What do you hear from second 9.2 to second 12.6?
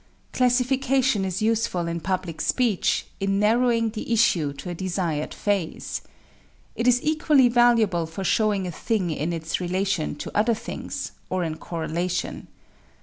its relation to other things, or in correlation.